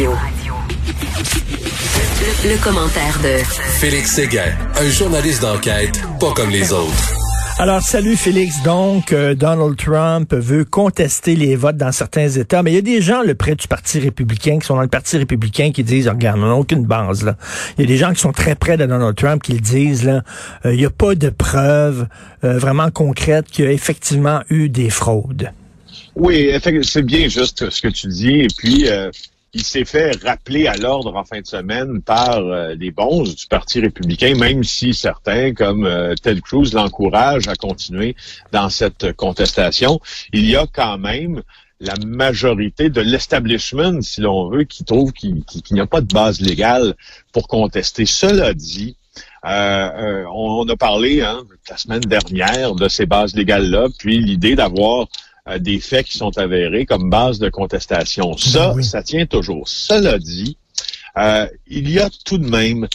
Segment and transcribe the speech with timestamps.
[0.00, 0.16] Radio.
[2.44, 3.44] Le, le commentaire de
[3.80, 7.12] Félix Séguin, un journaliste d'enquête pas comme les autres.
[7.58, 8.62] Alors, salut Félix.
[8.62, 12.82] Donc, euh, Donald Trump veut contester les votes dans certains États, mais il y a
[12.82, 16.08] des gens, le près du Parti républicain, qui sont dans le Parti républicain, qui disent,
[16.08, 17.36] regarde, on n'a aucune base, là.
[17.76, 20.04] Il y a des gens qui sont très près de Donald Trump qui le disent,
[20.04, 20.22] là.
[20.64, 22.06] Euh, il n'y a pas de preuves
[22.44, 25.50] euh, vraiment concrètes qu'il y a effectivement eu des fraudes.
[26.16, 26.50] Oui,
[26.82, 28.40] c'est bien juste ce que tu dis.
[28.40, 28.88] Et puis,
[29.52, 33.46] il s'est fait rappeler à l'ordre en fin de semaine par euh, les bons du
[33.48, 38.14] Parti républicain, même si certains, comme euh, Ted Cruz, l'encouragent à continuer
[38.52, 40.00] dans cette contestation.
[40.32, 41.42] Il y a quand même
[41.80, 46.40] la majorité de l'establishment, si l'on veut, qui trouve qu'il n'y a pas de base
[46.40, 46.94] légale
[47.32, 48.04] pour contester.
[48.06, 48.96] Cela dit,
[49.46, 55.02] euh, on, a parlé hein, la semaine dernière de ces bases légales-là, puis l'idée d'avoir
[55.02, 55.06] euh,
[55.58, 58.36] des faits qui sont avérés comme base de contestation.
[58.36, 59.68] Ça, ben ça tient toujours.
[59.68, 60.56] Cela dit,
[61.16, 62.88] euh, il y a tout de même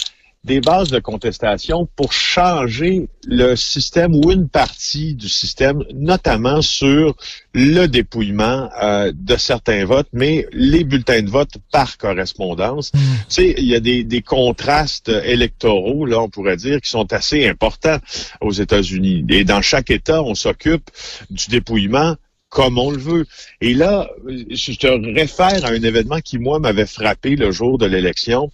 [0.43, 7.15] des bases de contestation pour changer le système ou une partie du système, notamment sur
[7.53, 12.91] le dépouillement euh, de certains votes, mais les bulletins de vote par correspondance.
[12.93, 12.99] Hmm.
[12.99, 17.11] Tu sais, il y a des, des, contrastes électoraux, là, on pourrait dire, qui sont
[17.11, 17.97] assez importants
[18.39, 19.25] aux États-Unis.
[19.29, 20.91] Et dans chaque État, on s'occupe
[21.31, 22.17] du dépouillement
[22.55, 23.25] comme on le veut.
[23.59, 27.85] Et là, je te réfère à un événement qui, moi, m'avait frappé le jour de
[27.85, 28.49] l'élection.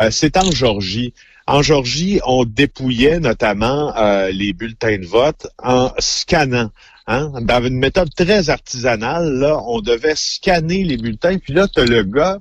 [0.00, 1.12] Euh, c'est en Georgie.
[1.48, 6.70] En Georgie, on dépouillait notamment euh, les bulletins de vote en scannant.
[7.08, 7.32] Hein?
[7.40, 11.38] Dans une méthode très artisanale, là, on devait scanner les bulletins.
[11.38, 12.38] Puis là, tu le gars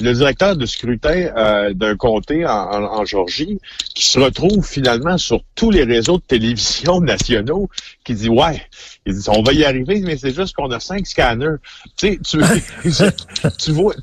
[0.00, 3.58] le directeur de scrutin euh, d'un comté en, Georgie
[3.94, 7.68] qui se retrouve finalement sur tous les réseaux de télévision nationaux
[8.04, 8.62] qui dit ouais,
[9.06, 11.56] il dit on va y arriver mais c'est juste qu'on a cinq scanners.
[11.96, 12.38] Tu sais, tu,
[13.58, 13.94] tu vois,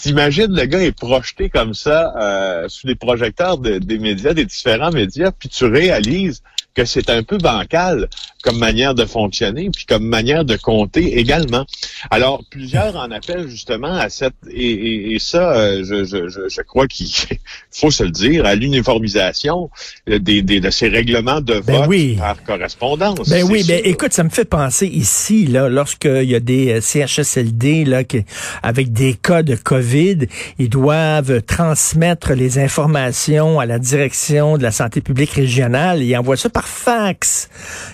[0.00, 4.44] tu imagines le gars est projeté comme ça euh, sous les projecteurs des médias, des
[4.44, 6.42] différents médias, puis tu réalises
[6.74, 8.08] que c'est un peu bancal
[8.44, 11.64] comme manière de fonctionner, puis comme manière de compter également.
[12.10, 17.08] Alors, plusieurs en appellent justement à cette et, ça, euh, je, je, je, crois qu'il
[17.70, 19.70] faut se le dire, à l'uniformisation
[20.06, 22.16] des, des, de ces règlements de ben vote oui.
[22.18, 23.28] par correspondance.
[23.30, 26.80] Ben oui, ben écoute, ça me fait penser ici, là, lorsqu'il y a des euh,
[26.82, 28.24] CHSLD là, qui,
[28.62, 30.26] avec des cas de COVID,
[30.58, 36.02] ils doivent transmettre les informations à la direction de la santé publique régionale.
[36.02, 37.48] Ils envoient ça par fax.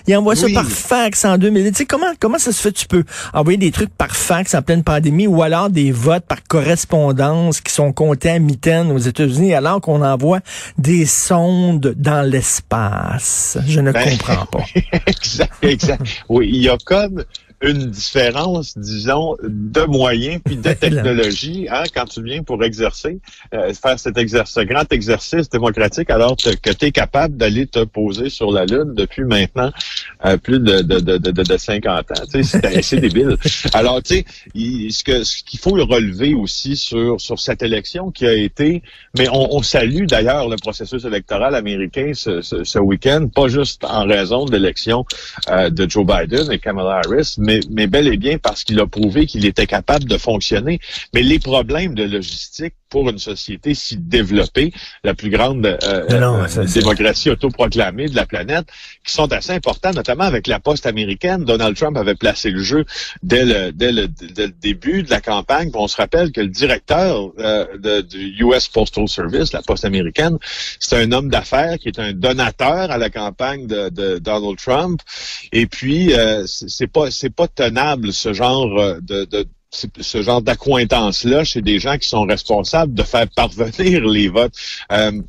[0.07, 1.71] Ils envoient ça par fax en 2000.
[1.71, 2.71] Tu sais, comment, comment ça se fait?
[2.71, 6.43] Tu peux envoyer des trucs par fax en pleine pandémie ou alors des votes par
[6.43, 10.39] correspondance qui sont comptés à mitaine aux États-Unis alors qu'on envoie
[10.77, 13.57] des sondes dans l'espace?
[13.67, 14.65] Je ne ben, comprends pas.
[15.05, 16.23] exact, exact.
[16.29, 17.23] Oui, il y a comme
[17.61, 23.19] une différence, disons, de moyens puis de technologie hein, quand tu viens pour exercer,
[23.53, 27.83] euh, faire cet exercice, ce grand exercice démocratique alors que tu es capable d'aller te
[27.83, 29.71] poser sur la Lune depuis maintenant
[30.25, 32.41] euh, plus de, de, de, de, de 50 ans.
[32.43, 33.37] C'est assez débile.
[33.73, 38.25] Alors, tu sais, ce que ce qu'il faut relever aussi sur, sur cette élection qui
[38.25, 38.81] a été,
[39.17, 43.83] mais on, on salue d'ailleurs le processus électoral américain ce, ce, ce week-end, pas juste
[43.83, 45.05] en raison de l'élection
[45.49, 48.87] euh, de Joe Biden et Kamala Harris, mais mais, bel et bien parce qu'il a
[48.87, 50.79] prouvé qu'il était capable de fonctionner.
[51.13, 54.71] Mais les problèmes de logistique pour une société si développée,
[55.03, 55.77] la plus grande euh,
[56.11, 58.67] euh, démocratie autoproclamée de la planète,
[59.03, 61.45] qui sont assez importants, notamment avec la poste américaine.
[61.45, 62.85] Donald Trump avait placé le jeu
[63.23, 64.07] dès le, dès le,
[64.61, 65.71] début de la campagne.
[65.73, 70.37] on se rappelle que le directeur euh, du US Postal Service, la poste américaine,
[70.79, 75.01] c'est un homme d'affaires qui est un donateur à la campagne de, de Donald Trump.
[75.53, 76.13] Et puis,
[76.45, 78.67] c'est pas c'est pas tenable ce genre
[79.01, 84.27] de, de ce genre d'accointance-là chez des gens qui sont responsables de faire parvenir les
[84.27, 84.53] votes.
[84.91, 85.21] Euh,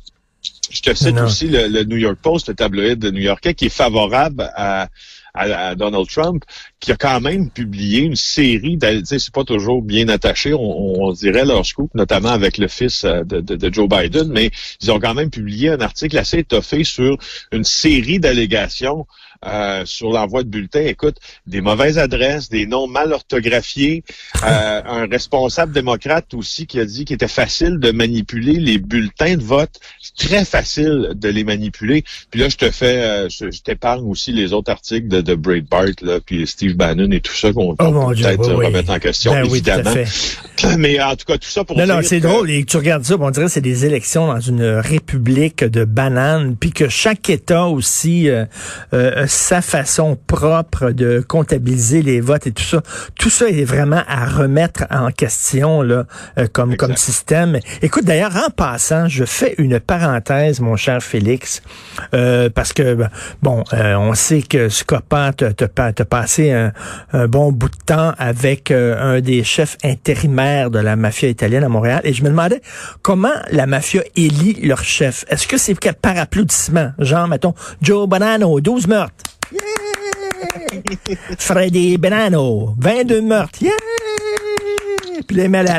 [0.69, 3.69] je te cite aussi le, New York Post, le tabloïd de New Yorkais, qui est
[3.69, 4.87] favorable à,
[5.33, 6.43] à, Donald Trump,
[6.79, 11.65] qui a quand même publié une série, c'est pas toujours bien attaché, on, dirait leur
[11.65, 14.51] scoop, notamment avec le fils euh, de, de, de, Joe Biden, mais
[14.81, 17.17] ils ont quand même publié un article assez étoffé sur
[17.51, 19.05] une série d'allégations
[19.45, 20.85] euh, sur l'envoi de bulletins.
[20.85, 21.17] Écoute,
[21.47, 24.03] des mauvaises adresses, des noms mal orthographiés,
[24.43, 29.35] euh, un responsable démocrate aussi qui a dit qu'il était facile de manipuler les bulletins
[29.35, 29.79] de vote.
[30.01, 32.03] C'est très facile de les manipuler.
[32.31, 35.95] Puis là, je te fais, euh, je, t'épargne aussi les autres articles de, de Breitbart,
[36.01, 39.45] là, puis Steve Bannon et tout ça qu'on oh peut peut-être remettre en question, ben
[39.45, 39.93] évidemment.
[40.77, 42.49] Mais en tout cas, tout ça pour Non, non, c'est drôle.
[42.49, 46.55] Et tu regardes ça, on dirait que c'est des élections dans une république de bananes,
[46.57, 48.29] puis que chaque État aussi
[49.33, 52.81] sa façon propre de comptabiliser les votes et tout ça.
[53.19, 56.05] Tout ça est vraiment à remettre en question là,
[56.37, 57.59] euh, comme, comme système.
[57.81, 61.61] Écoute, d'ailleurs, en passant, je fais une parenthèse, mon cher Félix,
[62.13, 62.97] euh, parce que,
[63.41, 66.71] bon, euh, on sait que Scopa t'a passé un,
[67.11, 71.69] un, bon bout de temps avec un des chefs intérimaires de la mafia italienne à
[71.69, 72.61] Montréal, et je me demandais
[73.01, 75.25] comment la mafia élit leur chef.
[75.29, 76.91] Est-ce que c'est par applaudissement?
[76.99, 79.22] Genre, mettons, Joe Bonanno, 12 meurtres.
[81.37, 83.61] Freddy Bonanno, 22 meurtres.
[83.61, 83.71] Yeah!
[85.27, 85.77] Puis il met la,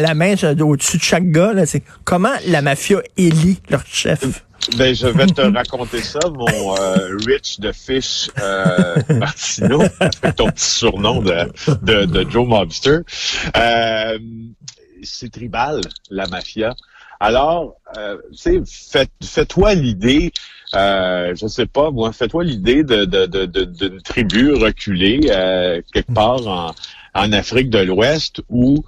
[0.00, 1.52] la, main au-dessus de chaque gars.
[1.52, 1.64] Là,
[2.04, 4.44] comment la mafia élit leur chef?
[4.76, 9.82] Ben, je vais te raconter ça, mon euh, Rich de Fish euh, Martino,
[10.36, 11.52] ton petit surnom de,
[11.82, 12.98] de, de Joe Mobster.
[13.56, 14.18] Euh,
[15.02, 15.80] c'est tribal,
[16.10, 16.74] la mafia.
[17.20, 20.32] Alors, euh, tu sais, fais-toi l'idée,
[20.74, 26.12] euh, je sais pas, moi, fais-toi l'idée d'une de, de, de, tribu reculée euh, quelque
[26.12, 26.74] part en,
[27.14, 28.84] en Afrique de l'Ouest où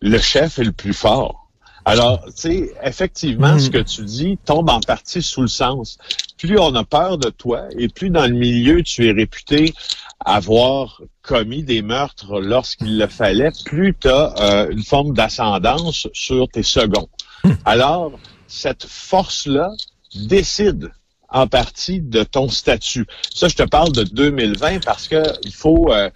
[0.00, 1.42] le chef est le plus fort.
[1.84, 3.70] Alors, tu sais, effectivement, ce mm.
[3.70, 5.98] que tu dis tombe en partie sous le sens.
[6.38, 9.74] Plus on a peur de toi et plus dans le milieu tu es réputé
[10.24, 16.48] avoir commis des meurtres lorsqu'il le fallait, plus tu as euh, une forme d'ascendance sur
[16.48, 17.08] tes seconds.
[17.64, 18.12] Alors,
[18.46, 19.70] cette force-là
[20.14, 20.92] décide
[21.32, 23.06] en partie de ton statut.
[23.34, 26.10] Ça, je te parle de 2020 parce que il faut euh,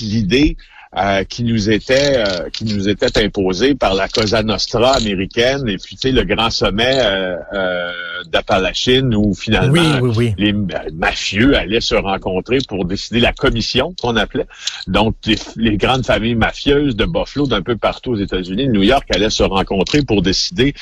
[0.00, 0.56] l'idée
[0.96, 5.68] euh, qui nous était euh, qui nous était imposé par la Cosa Nostra américaine.
[5.68, 7.92] Et puis tu sais le grand sommet euh, euh
[8.32, 10.00] d'Appalachine où finalement
[10.36, 10.52] les
[10.92, 14.46] mafieux allaient se rencontrer pour décider la commission qu'on appelait.
[14.86, 15.14] Donc
[15.56, 19.30] les, grandes familles mafieuses de Buffalo d'un peu partout aux États-Unis de New York allaient
[19.30, 20.74] se rencontrer pour décider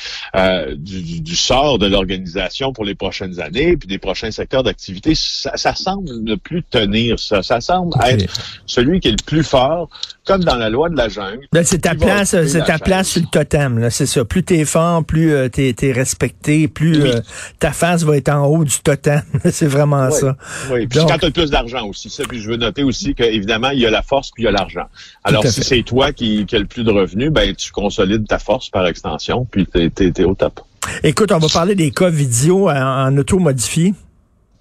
[0.77, 5.13] du, du, sort de l'organisation pour les prochaines années puis des prochains secteurs d'activité.
[5.13, 7.43] Ça, ça, semble ne plus tenir ça.
[7.43, 8.33] Ça semble être
[8.65, 9.89] celui qui est le plus fort
[10.27, 11.47] comme dans la loi de la jungle.
[11.53, 14.25] Ben, c'est ta place, c'est ta place sur le totem, c'est ça.
[14.25, 17.21] Plus t'es fort, plus euh, t'es es respecté, plus euh,
[17.59, 19.21] ta face va être en haut du totem.
[19.51, 20.35] c'est vraiment ça.
[20.69, 22.23] Oui, puis quand tu as plus d'argent aussi, ça.
[22.27, 24.51] Puis je veux noter aussi qu'évidemment, il y a la force puis il y a
[24.51, 24.85] l'argent.
[25.23, 28.37] Alors si c'est toi qui, qui as le plus de revenus, ben tu consolides ta
[28.37, 30.59] force par extension, puis t'es es, au top.
[31.03, 33.93] Écoute, on va parler des cas vidéo en, auto modifié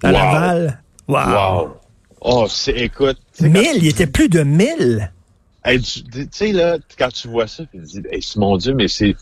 [0.03, 0.81] à Laval.
[1.09, 1.77] Wow.
[2.21, 3.19] Oh, c'est, écoute.
[3.41, 4.41] Mille, il était plus de
[5.67, 8.03] tu sais, là, quand tu vois ça, tu dis,
[8.37, 9.17] mon Dieu, mais c'est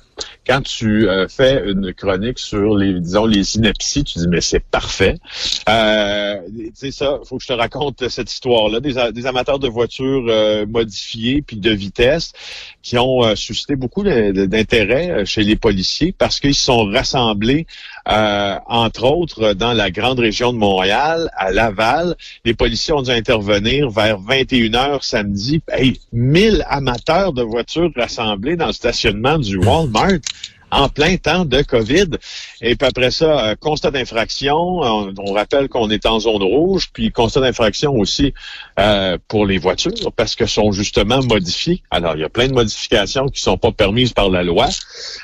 [0.46, 4.60] quand tu euh, fais une chronique sur les, disons, les inepties, tu dis, mais c'est
[4.60, 5.16] parfait.
[5.68, 8.80] Euh, tu sais, ça, faut que je te raconte cette histoire-là.
[8.80, 12.32] Des, amateurs de voitures euh, modifiées puis de vitesse
[12.82, 17.66] qui ont euh, suscité beaucoup d'intérêt chez les policiers parce qu'ils sont rassemblés,
[18.06, 22.16] entre autres, dans la grande région de Montréal, à Laval.
[22.44, 25.62] Les policiers ont dû intervenir vers 21 h samedi.
[25.68, 30.03] Hey, 1000 amateurs de voitures rassemblés dans le stationnement du Walmart
[30.74, 32.10] en plein temps de COVID.
[32.60, 34.56] Et puis après ça, euh, constat d'infraction.
[34.56, 38.34] On, rappelle qu'on est en zone rouge, puis constat d'infraction aussi
[38.78, 41.82] euh, pour les voitures parce que sont justement modifiées.
[41.90, 44.68] Alors, il y a plein de modifications qui sont pas permises par la loi.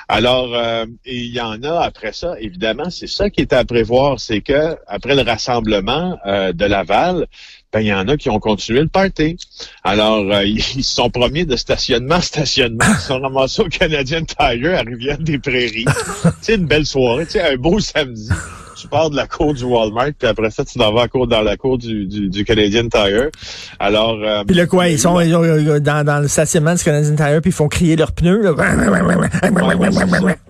[0.09, 2.35] Alors, euh, il y en a après ça.
[2.41, 7.27] Évidemment, c'est ça qui est à prévoir, c'est que après le rassemblement de Laval,
[7.73, 9.37] ben, il y en a qui ont continué le party.
[9.85, 12.85] Alors, euh, ils se sont promis de stationnement en stationnement.
[12.89, 15.85] Ils sont ramassés au Canadian Tire à Rivière-des-Prairies.
[16.41, 18.29] c'est une belle soirée, un beau samedi.
[18.81, 21.57] Tu pars de la cour du Walmart, puis après ça, tu t'en vas dans la
[21.57, 23.29] cour du, du, Canadian Tire.
[23.79, 24.19] Alors...
[24.23, 27.55] Euh, puis là, quoi, ils sont dans, dans le stationnement du Canadian Tire, puis ils
[27.55, 28.55] font crier leurs pneus.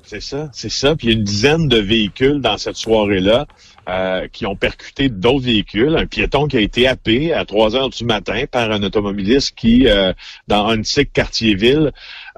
[0.05, 0.95] c'est ça, c'est ça.
[0.95, 3.47] Puis il y a une dizaine de véhicules dans cette soirée-là.
[3.89, 5.97] Euh, qui ont percuté d'autres véhicules.
[5.97, 9.89] Un piéton qui a été happé à 3 heures du matin par un automobiliste qui,
[9.89, 10.13] euh,
[10.47, 10.83] dans un
[11.13, 11.91] quartier-ville,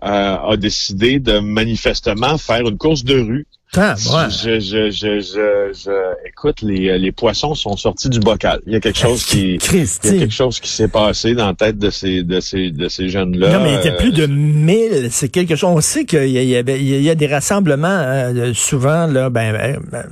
[0.02, 6.28] euh, a décidé de manifestement faire une course de rue ah, je, je, je, je,
[6.28, 8.60] écoute, les, les poissons sont sortis du bocal.
[8.66, 11.46] Il y a quelque chose qui, il y a quelque chose qui s'est passé dans
[11.46, 13.56] la tête de ces, de ces, de ces jeunes-là.
[13.56, 15.08] Non, mais il était plus de 1000.
[15.10, 15.70] C'est quelque chose.
[15.74, 20.04] On sait qu'il y, y, y, a des rassemblements euh, souvent là, ben, ben,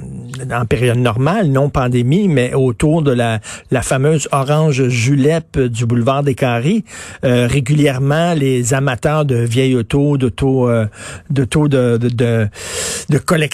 [0.50, 3.40] en période normale, non pandémie, mais autour de la,
[3.70, 6.82] la fameuse orange julep du boulevard des Carrés.
[7.24, 10.86] Euh, régulièrement, les amateurs de vieilles autos, d'auto, euh,
[11.28, 12.48] de, de, de,
[13.10, 13.49] de collection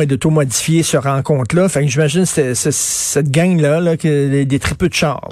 [0.00, 1.68] et de tout modifier ce rencontre-là.
[1.68, 5.28] Fait que j'imagine cette gang-là, là, des, peu de chars.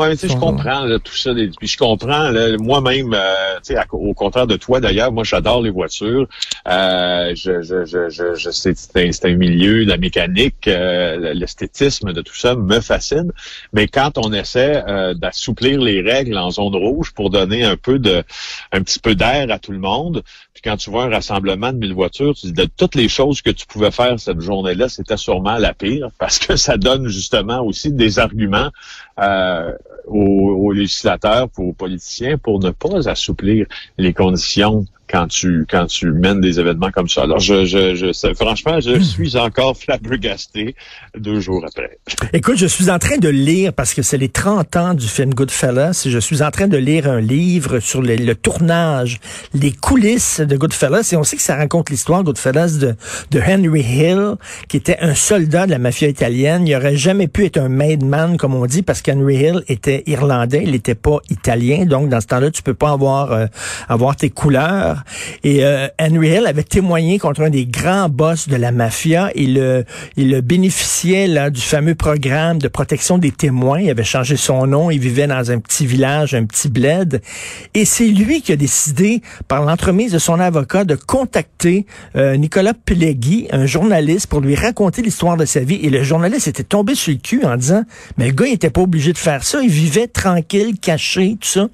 [0.00, 1.32] Oui, mais tu sais, je comprends tout ça.
[1.34, 5.68] Puis je comprends moi-même, euh, tu sais, au contraire de toi d'ailleurs, moi j'adore les
[5.68, 6.26] voitures.
[6.66, 12.34] Euh, je, je, je, je, je c'est un, milieu, la mécanique, euh, l'esthétisme de tout
[12.34, 13.30] ça me fascine.
[13.74, 17.98] Mais quand on essaie euh, d'assouplir les règles en zone rouge pour donner un peu
[17.98, 18.22] de,
[18.72, 20.22] un petit peu d'air à tout le monde,
[20.54, 23.42] puis quand tu vois un rassemblement de mille voitures, tu dis de toutes les choses
[23.42, 27.60] que tu pouvais faire cette journée-là, c'était sûrement la pire parce que ça donne justement
[27.60, 28.70] aussi des arguments
[29.20, 29.72] euh,
[30.06, 33.66] aux, aux, législateurs, aux politiciens, pour ne pas assouplir
[33.98, 37.22] les conditions quand tu quand tu mènes des événements comme ça.
[37.22, 39.02] Alors, je, je, je franchement, je hmm.
[39.02, 40.74] suis encore flabbergasté
[41.16, 41.98] deux jours après.
[42.32, 45.34] Écoute, je suis en train de lire, parce que c'est les 30 ans du film
[45.34, 49.18] Goodfellas, je suis en train de lire un livre sur le, le tournage,
[49.54, 52.94] les coulisses de Goodfellas, et on sait que ça raconte l'histoire, Goodfellas, de,
[53.30, 54.36] de Henry Hill,
[54.68, 56.66] qui était un soldat de la mafia italienne.
[56.66, 60.04] Il aurait jamais pu être un made man, comme on dit, parce qu'Henry Hill était
[60.06, 63.46] irlandais, il n'était pas italien, donc dans ce temps-là, tu peux pas avoir, euh,
[63.88, 64.99] avoir tes couleurs.
[65.44, 69.30] Et euh, Henry Hill avait témoigné contre un des grands boss de la mafia.
[69.34, 69.82] Il, euh,
[70.16, 73.80] il bénéficiait là, du fameux programme de protection des témoins.
[73.80, 74.90] Il avait changé son nom.
[74.90, 77.22] Il vivait dans un petit village, un petit bled.
[77.74, 82.74] Et c'est lui qui a décidé, par l'entremise de son avocat, de contacter euh, Nicolas
[82.74, 85.80] Pileggi, un journaliste, pour lui raconter l'histoire de sa vie.
[85.82, 87.82] Et le journaliste était tombé sur le cul en disant,
[88.16, 89.60] mais le gars, il était pas obligé de faire ça.
[89.62, 91.68] Il vivait tranquille, caché, tout ça.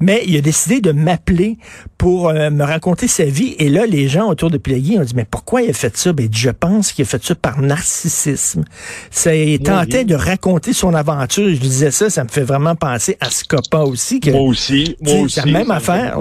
[0.00, 1.56] Mais il a décidé de m'appeler
[2.04, 3.56] pour euh, me raconter sa vie.
[3.58, 6.12] Et là, les gens autour de Pilegui ont dit, mais pourquoi il a fait ça?
[6.12, 8.62] Ben, je pense qu'il a fait ça par narcissisme.
[9.10, 11.48] Ça, il tentait de raconter son aventure.
[11.48, 14.20] Je disais ça, ça me fait vraiment penser à Scopa aussi.
[14.20, 15.36] Que, moi aussi, moi aussi.
[15.36, 16.18] C'est la même affaire.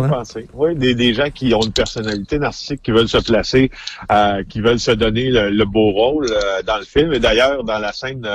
[0.53, 3.69] Oui, des, des gens qui ont une personnalité narcissique, qui veulent se placer,
[4.09, 7.11] euh, qui veulent se donner le, beau rôle euh, dans le film.
[7.11, 8.25] Et d'ailleurs, dans la scène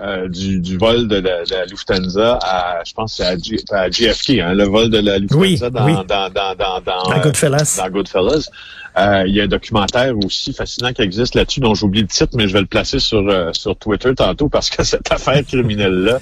[0.00, 3.24] euh, du, du, vol de la, Lufthansa à, je pense, c'est
[3.72, 7.20] à, à, JFK, hein, le vol de la Lufthansa dans, dans, dans, dans, dans, euh,
[7.20, 7.76] Goodfellas.
[7.76, 8.50] Dans Goodfellas.
[8.96, 12.32] Euh, il y a un documentaire aussi fascinant qui existe là-dessus dont j'oublie le titre,
[12.34, 13.22] mais je vais le placer sur,
[13.54, 16.20] sur Twitter tantôt parce que cette affaire criminelle-là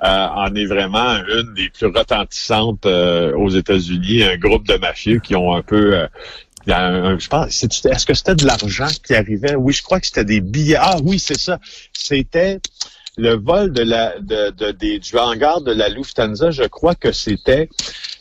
[0.00, 4.24] en est vraiment une des plus retentissantes aux États-Unis.
[4.24, 6.06] Un groupe de mafieux qui ont un peu
[6.66, 9.54] je pense, est-ce que c'était de l'argent qui arrivait?
[9.54, 10.76] Oui, je crois que c'était des billets.
[10.78, 11.58] Ah oui, c'est ça.
[11.94, 12.60] C'était
[13.18, 17.12] le vol de la de, de, des, du hangar de la Lufthansa, je crois que
[17.12, 17.68] c'était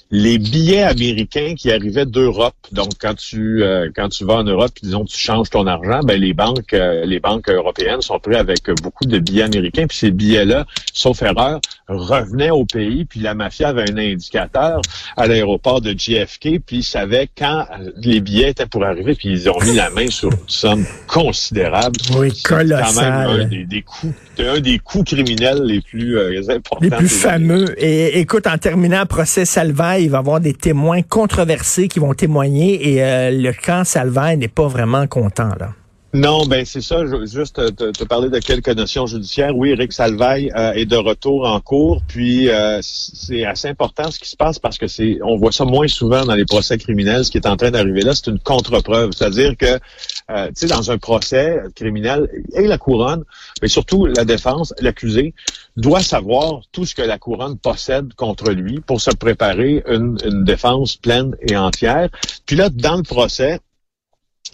[0.09, 2.55] les billets américains qui arrivaient d'Europe.
[2.71, 6.19] Donc, quand tu euh, quand tu vas en Europe, disons tu changes ton argent, ben
[6.19, 9.87] les banques euh, les banques européennes sont prêtes avec beaucoup de billets américains.
[9.87, 13.05] Puis ces billets-là, sauf erreur, revenaient au pays.
[13.05, 14.81] Puis la mafia avait un indicateur
[15.17, 17.65] à l'aéroport de JFK, puis ils savaient quand
[17.97, 19.15] les billets étaient pour arriver.
[19.15, 21.97] Puis ils ont mis la main sur une somme considérable.
[22.15, 22.85] Oui, colossal.
[22.85, 26.79] quand même un des, des coups un des coups criminels les plus euh, importants.
[26.81, 27.75] Les plus fameux.
[27.81, 32.13] Et écoute, en terminant procès Salvaire, il va y avoir des témoins controversés qui vont
[32.13, 35.73] témoigner et euh, le camp Salvaire n'est pas vraiment content, là.
[36.13, 37.05] Non, ben c'est ça.
[37.05, 39.55] Je juste te, te, parler de quelques notions judiciaires.
[39.55, 42.01] Oui, Eric Salvaille euh, est de retour en cours.
[42.07, 45.65] Puis euh, c'est assez important ce qui se passe parce que c'est, on voit ça
[45.65, 47.25] moins souvent dans les procès criminels.
[47.25, 49.11] Ce qui est en train d'arriver là, c'est une contre-preuve.
[49.11, 53.23] C'est-à-dire que, tu sais, dans un procès criminel, et la couronne,
[53.61, 55.33] mais surtout la défense, l'accusé,
[55.75, 60.45] doit savoir tout ce que la couronne possède contre lui pour se préparer une, une
[60.45, 62.09] défense pleine et entière.
[62.45, 63.59] Puis là, dans le procès,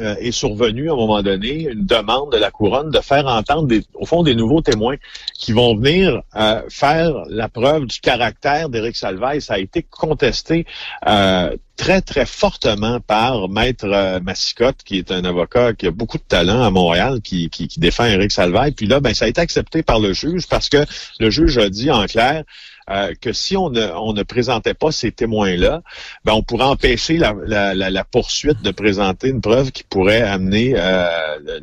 [0.01, 3.73] euh, est survenu à un moment donné une demande de la couronne de faire entendre
[3.93, 4.95] au fond des nouveaux témoins
[5.38, 9.41] qui vont venir euh, faire la preuve du caractère d'Éric Salvaille.
[9.41, 10.65] Ça a été contesté
[11.07, 16.23] euh, très, très fortement par Maître Massicotte, qui est un avocat qui a beaucoup de
[16.23, 18.71] talent à Montréal, qui, qui, qui défend Éric Salvaille.
[18.71, 20.85] Puis là, ben, ça a été accepté par le juge parce que
[21.19, 22.43] le juge a dit en clair,
[22.89, 25.81] euh, que si on ne, on ne présentait pas ces témoins-là,
[26.25, 30.73] ben on pourrait empêcher la, la, la, poursuite de présenter une preuve qui pourrait amener
[30.75, 31.07] euh,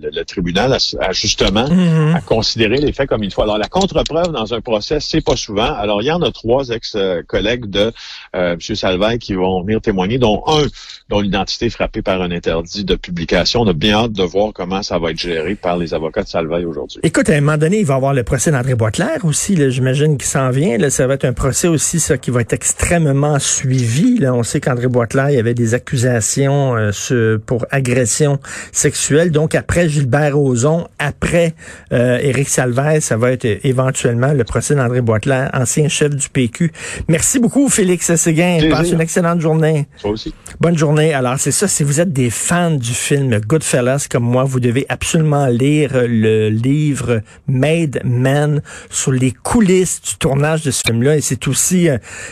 [0.01, 2.17] le, tribunal à, justement mm-hmm.
[2.17, 3.43] à considérer les faits comme il faut.
[3.43, 5.75] Alors la contre-preuve dans un procès, c'est pas souvent.
[5.75, 7.93] Alors il y en a trois ex-collègues de
[8.35, 8.61] euh, M.
[8.61, 10.67] Salvaire qui vont venir témoigner, dont un
[11.11, 13.63] dont l'identité est frappée par un interdit de publication.
[13.63, 16.29] On a bien hâte de voir comment ça va être géré par les avocats de
[16.29, 17.01] Salvaire aujourd'hui.
[17.03, 20.17] Écoute, à un moment donné, il va y avoir le procès d'André Boisclair aussi, j'imagine
[20.17, 20.79] qu'il s'en vient.
[20.79, 24.19] Là, ça va être un procès aussi, ça, qui va être extrêmement suivi.
[24.19, 28.39] Là, on sait qu'André Boitler, il y avait des accusations euh, pour agression
[28.71, 29.33] sexuelle.
[29.33, 31.55] Donc, après Gilbert Rozon, après
[31.93, 36.71] euh, Éric Salvaire, ça va être éventuellement le procès d'André Boitler, ancien chef du PQ.
[37.09, 38.61] Merci beaucoup, Félix Séguin.
[38.71, 39.89] Passe une excellente journée.
[40.01, 40.33] Toi aussi.
[40.61, 41.13] Bonne journée.
[41.13, 44.87] Alors, c'est ça, si vous êtes des fans du film Goodfellas, comme moi, vous devez
[44.89, 51.21] absolument lire le livre Made Man sur les coulisses du tournage de ce film et
[51.49, 51.89] aussi,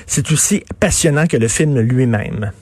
[0.07, 2.53] c'est aussi passionnant que le film lui-même.